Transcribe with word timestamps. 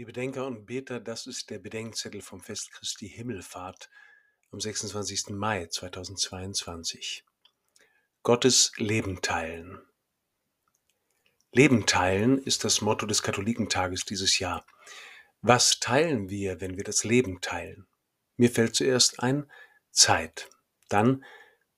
Liebe 0.00 0.14
Denker 0.14 0.46
und 0.46 0.64
Beter, 0.64 0.98
das 0.98 1.26
ist 1.26 1.50
der 1.50 1.58
Bedenkzettel 1.58 2.22
vom 2.22 2.40
Fest 2.40 2.72
Christi 2.72 3.06
Himmelfahrt 3.06 3.90
am 4.50 4.58
26. 4.58 5.28
Mai 5.28 5.66
2022. 5.66 7.22
Gottes 8.22 8.72
Leben 8.78 9.20
teilen. 9.20 9.78
Leben 11.52 11.84
teilen 11.84 12.38
ist 12.38 12.64
das 12.64 12.80
Motto 12.80 13.04
des 13.04 13.22
Katholikentages 13.22 14.06
dieses 14.06 14.38
Jahr. 14.38 14.64
Was 15.42 15.80
teilen 15.80 16.30
wir, 16.30 16.62
wenn 16.62 16.78
wir 16.78 16.84
das 16.84 17.04
Leben 17.04 17.42
teilen? 17.42 17.86
Mir 18.38 18.50
fällt 18.50 18.76
zuerst 18.76 19.22
ein 19.22 19.52
Zeit, 19.90 20.48
dann 20.88 21.26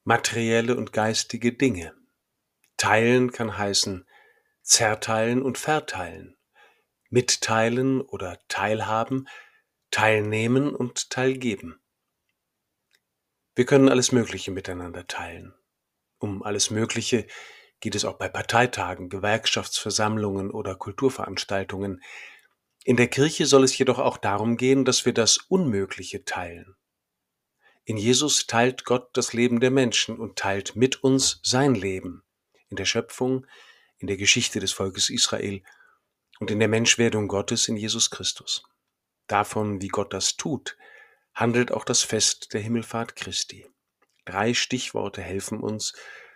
materielle 0.04 0.76
und 0.76 0.92
geistige 0.92 1.54
Dinge. 1.54 1.92
Teilen 2.76 3.32
kann 3.32 3.58
heißen 3.58 4.06
zerteilen 4.62 5.42
und 5.42 5.58
verteilen 5.58 6.36
mitteilen 7.12 8.00
oder 8.00 8.40
teilhaben, 8.48 9.28
teilnehmen 9.90 10.74
und 10.74 11.10
teilgeben. 11.10 11.78
Wir 13.54 13.66
können 13.66 13.90
alles 13.90 14.12
Mögliche 14.12 14.50
miteinander 14.50 15.06
teilen. 15.06 15.54
Um 16.18 16.42
alles 16.42 16.70
Mögliche 16.70 17.26
geht 17.80 17.94
es 17.94 18.06
auch 18.06 18.16
bei 18.16 18.28
Parteitagen, 18.28 19.10
Gewerkschaftsversammlungen 19.10 20.50
oder 20.50 20.74
Kulturveranstaltungen. 20.74 22.02
In 22.84 22.96
der 22.96 23.08
Kirche 23.08 23.44
soll 23.44 23.64
es 23.64 23.76
jedoch 23.76 23.98
auch 23.98 24.16
darum 24.16 24.56
gehen, 24.56 24.86
dass 24.86 25.04
wir 25.04 25.12
das 25.12 25.36
Unmögliche 25.36 26.24
teilen. 26.24 26.76
In 27.84 27.98
Jesus 27.98 28.46
teilt 28.46 28.84
Gott 28.84 29.10
das 29.16 29.34
Leben 29.34 29.60
der 29.60 29.70
Menschen 29.70 30.18
und 30.18 30.38
teilt 30.38 30.76
mit 30.76 31.02
uns 31.04 31.40
sein 31.42 31.74
Leben 31.74 32.22
in 32.70 32.76
der 32.76 32.86
Schöpfung, 32.86 33.46
in 33.98 34.06
der 34.06 34.16
Geschichte 34.16 34.60
des 34.60 34.72
Volkes 34.72 35.10
Israel 35.10 35.62
und 36.42 36.50
in 36.50 36.58
der 36.58 36.66
Menschwerdung 36.66 37.28
Gottes 37.28 37.68
in 37.68 37.76
Jesus 37.76 38.10
Christus. 38.10 38.64
Davon, 39.28 39.80
wie 39.80 39.86
Gott 39.86 40.12
das 40.12 40.36
tut, 40.36 40.76
handelt 41.34 41.70
auch 41.70 41.84
das 41.84 42.02
Fest 42.02 42.52
der 42.52 42.60
Himmelfahrt 42.60 43.14
Christi. 43.14 43.64
Drei 44.24 44.52
Stichworte 44.52 45.22
helfen 45.22 45.60
uns 45.60 45.92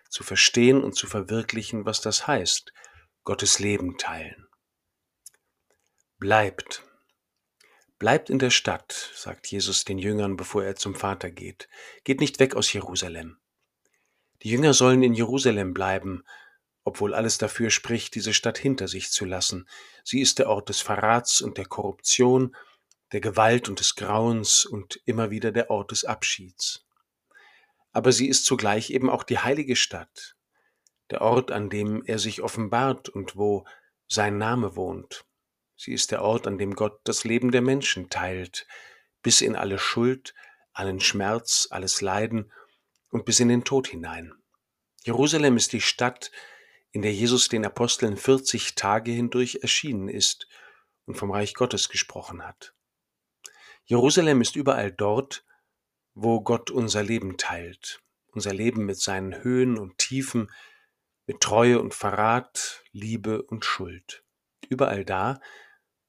zu 0.09 0.23
verstehen 0.23 0.85
und 0.85 0.93
zu 0.93 1.09
verwirklichen, 1.09 1.87
was 1.87 2.03
das 2.03 2.29
heißt, 2.29 2.73
Gottes 3.25 3.59
Leben 3.59 3.99
teilen. 3.99 4.47
Bleibt. 6.19 6.85
Bleibt 7.99 8.31
in 8.31 8.39
der 8.39 8.51
Stadt, 8.51 9.11
sagt 9.13 9.49
Jesus 9.49 9.85
den 9.85 9.99
Jüngern, 9.99 10.37
bevor 10.37 10.63
er 10.63 10.77
zum 10.77 10.95
Vater 10.95 11.33
geht. 11.33 11.69
Geht 12.05 12.21
nicht 12.21 12.39
weg 12.39 12.55
aus 12.55 12.73
Jerusalem. 12.73 13.39
Die 14.45 14.51
Jünger 14.51 14.73
sollen 14.73 15.03
in 15.03 15.15
Jerusalem 15.15 15.75
bleiben, 15.75 16.23
obwohl 16.87 17.15
alles 17.15 17.37
dafür 17.37 17.71
spricht, 17.71 18.15
diese 18.15 18.33
Stadt 18.33 18.59
hinter 18.59 18.87
sich 18.87 19.11
zu 19.11 19.25
lassen. 19.25 19.69
Sie 20.05 20.21
ist 20.21 20.39
der 20.39 20.49
Ort 20.49 20.69
des 20.69 20.81
Verrats 20.81 21.43
und 21.43 21.59
der 21.59 21.67
Korruption, 21.67 22.55
der 23.11 23.21
Gewalt 23.21 23.69
und 23.69 23.81
des 23.81 23.97
Grauens 23.97 24.65
und 24.65 25.01
immer 25.05 25.33
wieder 25.33 25.51
der 25.51 25.69
Ort 25.69 25.91
des 25.91 26.05
Abschieds. 26.05 26.87
Aber 27.91 28.13
sie 28.13 28.29
ist 28.29 28.45
zugleich 28.45 28.91
eben 28.91 29.11
auch 29.11 29.25
die 29.25 29.41
heilige 29.41 29.75
Stadt, 29.75 30.37
der 31.11 31.23
Ort, 31.23 31.51
an 31.51 31.71
dem 31.71 32.05
er 32.07 32.21
sich 32.21 32.41
offenbart 32.41 33.09
und 33.09 33.35
wo 33.35 33.67
sein 34.07 34.39
Name 34.39 34.77
wohnt. 34.77 35.25
Sie 35.75 35.93
ist 35.93 36.13
der 36.13 36.23
Ort, 36.23 36.47
an 36.47 36.57
dem 36.57 36.77
Gott 36.77 37.01
das 37.03 37.25
Leben 37.25 37.51
der 37.51 37.63
Menschen 37.63 38.11
teilt, 38.11 38.69
bis 39.23 39.41
in 39.41 39.57
alle 39.57 39.81
Schuld, 39.81 40.35
allen 40.73 41.01
Schmerz, 41.01 41.67
alles 41.69 42.01
Leiden 42.01 42.53
und 43.11 43.25
bis 43.25 43.41
in 43.41 43.49
den 43.49 43.65
Tod 43.65 43.89
hinein. 43.89 44.33
Jerusalem 45.03 45.57
ist 45.57 45.73
die 45.73 45.81
Stadt, 45.81 46.31
in 46.97 47.03
der 47.03 47.13
Jesus 47.13 47.51
den 47.51 47.67
Aposteln 47.67 48.17
40 48.17 48.75
Tage 48.75 49.13
hindurch 49.13 49.59
erschienen 49.61 50.09
ist 50.09 50.49
und 51.05 51.15
vom 51.15 51.31
Reich 51.31 51.53
Gottes 51.53 51.91
gesprochen 51.91 52.43
hat. 52.43 52.73
Jerusalem 53.85 54.41
ist 54.41 54.57
überall 54.57 54.93
dort, 54.93 55.45
wo 56.15 56.41
Gott 56.41 56.71
unser 56.71 57.03
Leben 57.03 57.37
teilt, 57.37 58.01
unser 58.29 58.55
Leben 58.55 58.87
mit 58.87 58.99
seinen 58.99 59.45
Höhen 59.45 59.77
und 59.77 59.99
Tiefen, 59.99 60.51
mit 61.27 61.43
Treue 61.43 61.83
und 61.83 61.93
Verrat, 61.93 62.83
Liebe 62.93 63.43
und 63.43 63.67
Schuld. 63.67 64.25
Überall 64.67 65.05
da, 65.05 65.39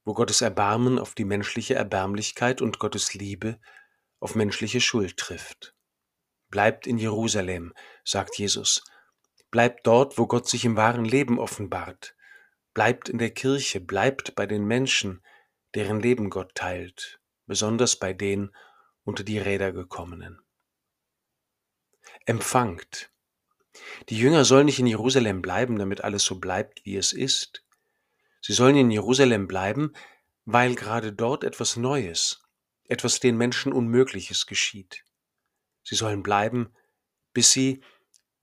wo 0.06 0.14
Gottes 0.14 0.40
Erbarmen 0.40 1.00
auf 1.00 1.16
die 1.16 1.26
menschliche 1.26 1.76
Erbärmlichkeit 1.76 2.62
und 2.62 2.80
Gottes 2.80 3.14
Liebe 3.14 3.60
auf 4.22 4.36
menschliche 4.36 4.80
Schuld 4.80 5.18
trifft. 5.18 5.76
Bleibt 6.48 6.88
in 6.88 6.98
Jerusalem, 6.98 7.74
sagt 8.06 8.38
Jesus, 8.38 8.86
Bleibt 9.50 9.88
dort, 9.88 10.18
wo 10.18 10.28
Gott 10.28 10.48
sich 10.48 10.66
im 10.66 10.76
wahren 10.76 11.06
Leben 11.06 11.40
offenbart. 11.40 12.16
Bleibt 12.74 13.10
in 13.10 13.18
der 13.18 13.32
Kirche, 13.32 13.80
bleibt 13.80 14.36
bei 14.36 14.46
den 14.46 14.66
Menschen, 14.66 15.24
deren 15.74 16.00
Leben 16.00 16.30
Gott 16.30 16.54
teilt, 16.56 17.20
besonders 17.46 17.96
bei 17.96 18.14
den 18.14 18.56
unter 19.04 19.24
die 19.24 19.40
Räder 19.40 19.72
gekommenen. 19.72 20.42
Empfangt. 22.26 23.10
Die 24.10 24.18
Jünger 24.18 24.44
sollen 24.44 24.66
nicht 24.66 24.80
in 24.80 24.88
Jerusalem 24.88 25.42
bleiben, 25.42 25.78
damit 25.78 26.02
alles 26.02 26.24
so 26.24 26.40
bleibt, 26.40 26.84
wie 26.86 26.98
es 26.98 27.14
ist. 27.14 27.64
Sie 28.42 28.54
sollen 28.54 28.76
in 28.76 28.92
Jerusalem 28.92 29.48
bleiben, 29.48 29.94
weil 30.46 30.76
gerade 30.76 31.14
dort 31.14 31.44
etwas 31.44 31.78
Neues, 31.78 32.44
etwas 32.86 33.20
den 33.20 33.38
Menschen 33.38 33.72
Unmögliches 33.74 34.46
geschieht. 34.46 35.04
Sie 35.84 35.96
sollen 35.96 36.24
bleiben, 36.24 36.74
bis 37.34 37.52
sie 37.52 37.82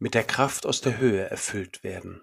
mit 0.05 0.13
der 0.13 0.25
Kraft 0.25 0.67
aus 0.67 0.83
der 0.83 0.99
Höhe 0.99 1.31
erfüllt 1.31 1.83
werden. 1.83 2.21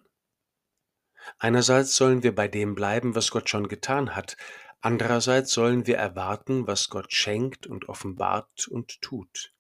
Einerseits 1.40 1.96
sollen 1.96 2.22
wir 2.22 2.36
bei 2.36 2.48
dem 2.48 2.76
bleiben, 2.76 3.16
was 3.16 3.32
Gott 3.32 3.50
schon 3.50 3.70
getan 3.70 4.16
hat, 4.16 4.38
andererseits 4.82 5.52
sollen 5.52 5.88
wir 5.88 5.98
erwarten, 5.98 6.68
was 6.68 6.90
Gott 6.90 7.12
schenkt 7.12 7.66
und 7.66 7.90
offenbart 7.90 8.68
und 8.68 9.02
tut. 9.02 9.56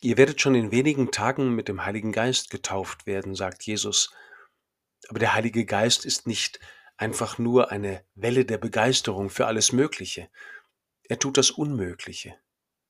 Ihr 0.00 0.16
werdet 0.16 0.40
schon 0.40 0.56
in 0.56 0.72
wenigen 0.72 1.12
Tagen 1.12 1.54
mit 1.54 1.68
dem 1.68 1.84
Heiligen 1.84 2.10
Geist 2.10 2.50
getauft 2.50 3.06
werden, 3.06 3.36
sagt 3.36 3.62
Jesus. 3.62 4.12
Aber 5.06 5.20
der 5.20 5.34
Heilige 5.34 5.64
Geist 5.64 6.04
ist 6.04 6.26
nicht 6.26 6.58
einfach 6.96 7.38
nur 7.38 7.70
eine 7.70 8.04
Welle 8.16 8.44
der 8.44 8.58
Begeisterung 8.58 9.30
für 9.30 9.46
alles 9.46 9.70
Mögliche. 9.70 10.28
Er 11.04 11.20
tut 11.20 11.36
das 11.36 11.52
Unmögliche. 11.52 12.34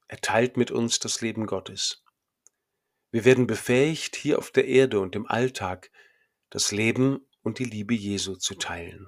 Er 0.08 0.22
teilt 0.22 0.56
mit 0.56 0.70
uns 0.70 0.98
das 0.98 1.20
Leben 1.20 1.44
Gottes. 1.44 2.04
Wir 3.14 3.24
werden 3.24 3.46
befähigt, 3.46 4.16
hier 4.16 4.38
auf 4.38 4.50
der 4.50 4.66
Erde 4.66 4.98
und 4.98 5.14
im 5.14 5.28
Alltag 5.28 5.92
das 6.50 6.72
Leben 6.72 7.24
und 7.42 7.60
die 7.60 7.64
Liebe 7.64 7.94
Jesu 7.94 8.34
zu 8.34 8.56
teilen. 8.56 9.06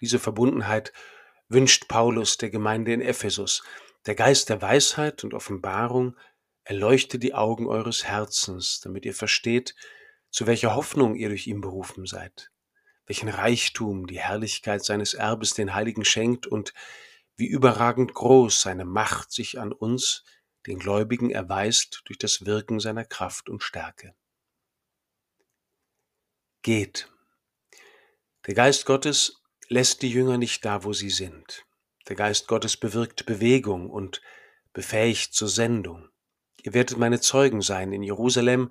Diese 0.00 0.20
Verbundenheit 0.20 0.92
wünscht 1.48 1.88
Paulus 1.88 2.36
der 2.36 2.50
Gemeinde 2.50 2.92
in 2.92 3.00
Ephesus. 3.00 3.64
Der 4.06 4.14
Geist 4.14 4.48
der 4.48 4.62
Weisheit 4.62 5.24
und 5.24 5.34
Offenbarung 5.34 6.16
erleuchte 6.62 7.18
die 7.18 7.34
Augen 7.34 7.66
eures 7.66 8.04
Herzens, 8.04 8.78
damit 8.78 9.04
ihr 9.06 9.14
versteht, 9.14 9.74
zu 10.30 10.46
welcher 10.46 10.76
Hoffnung 10.76 11.16
ihr 11.16 11.30
durch 11.30 11.48
ihn 11.48 11.60
berufen 11.60 12.06
seid, 12.06 12.52
welchen 13.06 13.28
Reichtum 13.28 14.06
die 14.06 14.20
Herrlichkeit 14.20 14.84
seines 14.84 15.14
Erbes 15.14 15.54
den 15.54 15.74
Heiligen 15.74 16.04
schenkt 16.04 16.46
und 16.46 16.72
wie 17.34 17.48
überragend 17.48 18.14
groß 18.14 18.60
seine 18.60 18.84
Macht 18.84 19.32
sich 19.32 19.58
an 19.58 19.72
uns, 19.72 20.22
den 20.66 20.78
Gläubigen 20.78 21.30
erweist 21.30 22.02
durch 22.06 22.18
das 22.18 22.46
Wirken 22.46 22.80
seiner 22.80 23.04
Kraft 23.04 23.48
und 23.48 23.62
Stärke. 23.62 24.14
Geht. 26.62 27.10
Der 28.46 28.54
Geist 28.54 28.86
Gottes 28.86 29.42
lässt 29.68 30.02
die 30.02 30.10
Jünger 30.10 30.38
nicht 30.38 30.64
da, 30.64 30.84
wo 30.84 30.92
sie 30.92 31.10
sind. 31.10 31.64
Der 32.08 32.16
Geist 32.16 32.48
Gottes 32.48 32.76
bewirkt 32.76 33.26
Bewegung 33.26 33.90
und 33.90 34.20
befähigt 34.72 35.34
zur 35.34 35.48
Sendung. 35.48 36.08
Ihr 36.62 36.74
werdet 36.74 36.98
meine 36.98 37.20
Zeugen 37.20 37.60
sein 37.60 37.92
in 37.92 38.02
Jerusalem 38.02 38.70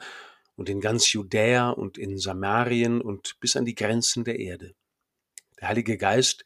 und 0.56 0.70
in 0.70 0.82
ganz 0.82 1.12
Judäa 1.14 1.70
und 1.70 1.98
in 1.98 2.18
Samarien 2.18 3.02
und 3.02 3.40
bis 3.40 3.56
an 3.56 3.66
die 3.66 3.76
Grenzen 3.76 4.24
der 4.24 4.40
Erde. 4.40 4.76
Der 5.60 5.70
Heilige 5.70 5.98
Geist 5.98 6.46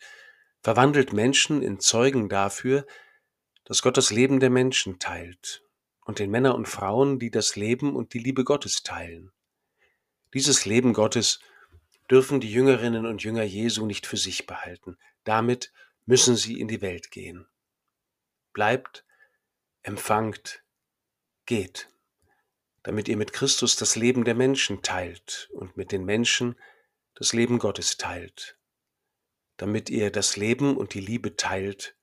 verwandelt 0.61 1.13
Menschen 1.13 1.61
in 1.61 1.79
Zeugen 1.79 2.29
dafür, 2.29 2.85
dass 3.67 3.81
Gott 3.81 3.97
das 3.97 4.11
Leben 4.11 4.39
der 4.39 4.49
Menschen 4.49 4.97
teilt 4.97 5.61
und 6.05 6.19
den 6.19 6.31
Männer 6.31 6.55
und 6.55 6.69
Frauen, 6.69 7.19
die 7.19 7.29
das 7.29 7.57
Leben 7.57 7.97
und 7.97 8.13
die 8.13 8.19
Liebe 8.19 8.45
Gottes 8.45 8.81
teilen. 8.81 9.33
Dieses 10.33 10.63
Leben 10.63 10.93
Gottes 10.93 11.41
dürfen 12.09 12.39
die 12.39 12.49
Jüngerinnen 12.49 13.05
und 13.05 13.23
Jünger 13.23 13.43
Jesu 13.43 13.85
nicht 13.85 14.07
für 14.07 14.15
sich 14.15 14.45
behalten. 14.45 14.97
Damit 15.25 15.73
müssen 16.05 16.37
sie 16.37 16.61
in 16.61 16.69
die 16.69 16.81
Welt 16.81 17.11
gehen. 17.11 17.45
Bleibt, 18.53 19.03
empfangt, 19.83 20.63
geht, 21.45 21.89
damit 22.83 23.09
ihr 23.09 23.17
mit 23.17 23.33
Christus 23.33 23.75
das 23.75 23.97
Leben 23.97 24.23
der 24.23 24.35
Menschen 24.35 24.81
teilt 24.81 25.49
und 25.51 25.75
mit 25.75 25.91
den 25.91 26.05
Menschen 26.05 26.55
das 27.15 27.33
Leben 27.33 27.59
Gottes 27.59 27.97
teilt, 27.97 28.57
damit 29.57 29.89
ihr 29.89 30.09
das 30.09 30.37
Leben 30.37 30.77
und 30.77 30.93
die 30.93 31.01
Liebe 31.01 31.35
teilt, 31.35 31.96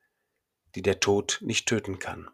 die 0.74 0.82
der 0.82 1.00
Tod 1.00 1.38
nicht 1.42 1.66
töten 1.66 1.98
kann. 1.98 2.28